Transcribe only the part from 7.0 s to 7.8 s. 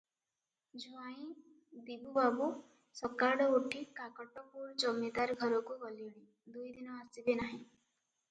ଆସିବେ ନାହିଁ।